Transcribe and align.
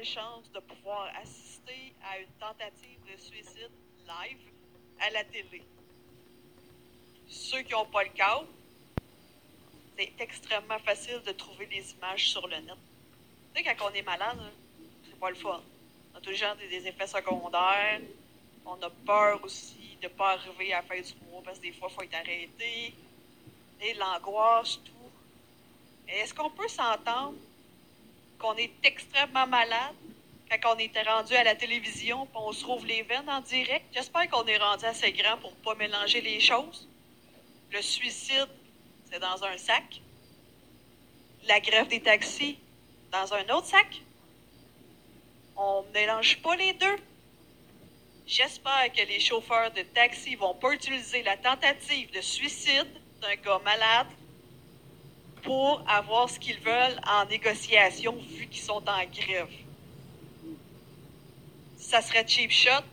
malchance 0.00 0.50
de 0.54 0.60
pouvoir 0.60 1.12
assister 1.22 1.92
à 2.02 2.18
une 2.18 2.32
tentative 2.38 3.00
de 3.04 3.20
suicide 3.20 3.70
live 4.06 4.38
à 4.98 5.10
la 5.10 5.24
télé. 5.24 5.62
Ceux 7.28 7.60
qui 7.60 7.72
n'ont 7.72 7.84
pas 7.84 8.04
le 8.04 8.08
câble, 8.10 8.46
c'est 9.98 10.10
extrêmement 10.18 10.78
facile 10.78 11.20
de 11.26 11.32
trouver 11.32 11.66
des 11.66 11.92
images 11.92 12.30
sur 12.30 12.48
le 12.48 12.56
net. 12.56 12.76
Tu 13.54 13.62
sais, 13.62 13.74
quand 13.74 13.90
on 13.90 13.94
est 13.94 14.00
malade, 14.00 14.38
hein, 14.40 14.52
c'est 15.04 15.20
pas 15.20 15.28
le 15.28 15.36
fun. 15.36 15.60
On 16.14 16.16
a 16.16 16.20
toujours 16.22 16.56
des, 16.56 16.86
effets 16.86 17.06
secondaires. 17.06 18.00
On 18.64 18.80
a 18.80 18.90
peur 19.04 19.44
aussi 19.44 19.98
de 20.00 20.06
ne 20.06 20.12
pas 20.12 20.32
arriver 20.32 20.72
à 20.72 20.76
la 20.76 20.82
fin 20.82 20.98
du 20.98 21.12
mois 21.26 21.42
parce 21.44 21.58
que 21.58 21.64
des 21.64 21.72
fois, 21.72 21.88
il 21.90 21.94
faut 21.94 22.02
être 22.02 22.14
arrêté. 22.14 22.94
Et 23.82 23.94
l'angoisse, 23.94 24.80
tout. 24.82 25.10
Est-ce 26.08 26.32
qu'on 26.32 26.50
peut 26.50 26.68
s'entendre 26.68 27.34
qu'on 28.40 28.56
est 28.56 28.72
extrêmement 28.82 29.46
malade 29.46 29.94
quand 30.50 30.74
on 30.74 30.78
était 30.78 31.02
rendu 31.02 31.34
à 31.34 31.44
la 31.44 31.54
télévision 31.54 32.24
et 32.24 32.28
on 32.34 32.52
se 32.52 32.62
trouve 32.62 32.84
les 32.84 33.02
veines 33.02 33.28
en 33.28 33.40
direct? 33.40 33.86
J'espère 33.94 34.28
qu'on 34.28 34.44
est 34.46 34.56
rendu 34.56 34.84
assez 34.84 35.12
grand 35.12 35.36
pour 35.36 35.54
pas 35.56 35.74
mélanger 35.76 36.20
les 36.20 36.40
choses. 36.40 36.88
Le 37.70 37.80
suicide, 37.82 38.48
c'est 39.08 39.20
dans 39.20 39.44
un 39.44 39.56
sac. 39.56 40.00
La 41.46 41.60
grève 41.60 41.86
des 41.86 42.00
taxis, 42.00 42.58
dans 43.12 43.32
un 43.32 43.48
autre 43.50 43.66
sac. 43.66 44.02
On 45.56 45.82
ne 45.82 45.92
mélange 45.92 46.38
pas 46.42 46.56
les 46.56 46.72
deux. 46.72 46.96
J'espère 48.26 48.92
que 48.92 49.02
les 49.06 49.20
chauffeurs 49.20 49.70
de 49.72 49.82
taxi 49.82 50.34
vont 50.34 50.54
pas 50.54 50.72
utiliser 50.72 51.22
la 51.22 51.36
tentative 51.36 52.10
de 52.12 52.20
suicide 52.20 52.88
d'un 53.20 53.36
gars 53.36 53.60
malade 53.64 54.06
pour 55.42 55.82
avoir 55.88 56.28
ce 56.28 56.38
qu'ils 56.38 56.58
veulent 56.60 57.00
en 57.06 57.24
négociation 57.26 58.16
vu 58.36 58.46
qu'ils 58.46 58.62
sont 58.62 58.82
en 58.86 59.04
grève. 59.12 59.48
Ça 61.78 62.02
serait 62.02 62.26
cheap 62.26 62.50
shot, 62.50 62.84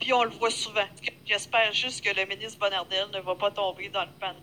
puis 0.00 0.12
on 0.12 0.24
le 0.24 0.30
voit 0.30 0.50
souvent. 0.50 0.86
J'espère 1.26 1.72
juste 1.72 2.04
que 2.04 2.14
le 2.14 2.26
ministre 2.26 2.58
Bonardel 2.58 3.06
ne 3.12 3.20
va 3.20 3.34
pas 3.34 3.50
tomber 3.50 3.88
dans 3.88 4.02
le 4.02 4.12
pan. 4.20 4.34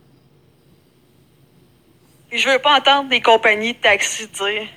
Et 2.32 2.38
je 2.38 2.50
veux 2.50 2.60
pas 2.60 2.78
entendre 2.78 3.10
des 3.10 3.22
compagnies 3.22 3.74
de 3.74 3.80
taxi 3.80 4.28
dire 4.28 4.68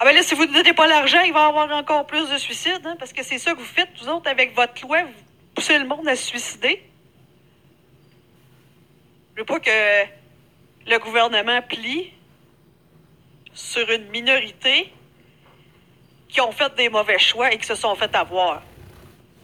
Ah 0.00 0.04
ben 0.04 0.14
là, 0.14 0.22
si 0.22 0.34
vous 0.34 0.46
ne 0.46 0.52
donnez 0.52 0.72
pas 0.72 0.86
l'argent, 0.86 1.20
il 1.20 1.32
va 1.32 1.44
y 1.44 1.48
avoir 1.48 1.70
encore 1.70 2.06
plus 2.06 2.28
de 2.30 2.38
suicides, 2.38 2.86
hein, 2.86 2.96
parce 2.98 3.12
que 3.12 3.22
c'est 3.22 3.38
ça 3.38 3.52
que 3.52 3.58
vous 3.58 3.64
faites, 3.64 3.90
vous 4.00 4.08
autres, 4.08 4.30
avec 4.30 4.54
votre 4.54 4.80
loi, 4.82 5.02
vous 5.02 5.12
poussez 5.54 5.78
le 5.78 5.86
monde 5.86 6.08
à 6.08 6.16
se 6.16 6.24
suicider. 6.24 6.82
Je 9.34 9.42
veux 9.42 9.46
pas 9.46 9.60
que 9.60 10.17
le 10.88 10.98
gouvernement 10.98 11.60
plie 11.62 12.12
sur 13.52 13.88
une 13.90 14.08
minorité 14.08 14.90
qui 16.28 16.40
ont 16.40 16.52
fait 16.52 16.74
des 16.76 16.88
mauvais 16.88 17.18
choix 17.18 17.52
et 17.52 17.58
qui 17.58 17.66
se 17.66 17.74
sont 17.74 17.94
fait 17.94 18.14
avoir. 18.14 18.62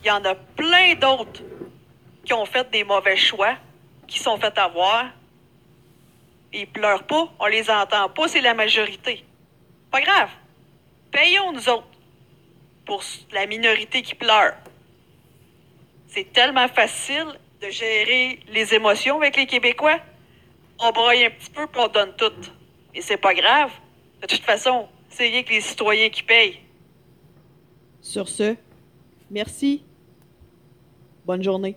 Il 0.02 0.08
y 0.08 0.10
en 0.10 0.24
a 0.24 0.34
plein 0.34 0.94
d'autres 0.94 1.42
qui 2.24 2.32
ont 2.32 2.46
fait 2.46 2.70
des 2.70 2.84
mauvais 2.84 3.16
choix, 3.16 3.56
qui 4.06 4.18
sont 4.18 4.38
fait 4.38 4.56
avoir. 4.56 5.06
Ils 6.52 6.66
pleurent 6.66 7.04
pas, 7.04 7.28
on 7.38 7.46
les 7.46 7.70
entend 7.70 8.08
pas, 8.08 8.28
c'est 8.28 8.40
la 8.40 8.54
majorité. 8.54 9.24
Pas 9.90 10.00
grave. 10.00 10.30
Payons 11.10 11.52
nous 11.52 11.68
autres 11.68 11.86
pour 12.86 13.02
la 13.32 13.46
minorité 13.46 14.02
qui 14.02 14.14
pleure. 14.14 14.54
C'est 16.08 16.32
tellement 16.32 16.68
facile 16.68 17.26
de 17.60 17.68
gérer 17.68 18.40
les 18.48 18.74
émotions 18.74 19.18
avec 19.18 19.36
les 19.36 19.46
Québécois. 19.46 19.98
On 20.78 20.90
broye 20.90 21.26
un 21.26 21.30
petit 21.30 21.50
peu 21.50 21.66
puis 21.66 21.80
on 21.80 21.88
donne 21.88 22.14
tout. 22.16 22.32
Et 22.94 23.00
c'est 23.00 23.16
pas 23.16 23.34
grave. 23.34 23.70
De 24.20 24.26
toute 24.26 24.42
façon, 24.42 24.88
c'est 25.08 25.28
rien 25.28 25.42
que 25.42 25.50
les 25.50 25.60
citoyens 25.60 26.10
qui 26.10 26.22
payent. 26.22 26.60
Sur 28.00 28.28
ce, 28.28 28.56
merci. 29.30 29.84
Bonne 31.24 31.42
journée. 31.42 31.76